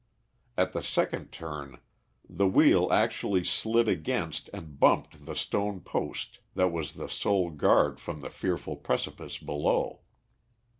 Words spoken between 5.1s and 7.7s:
the stone post that was the sole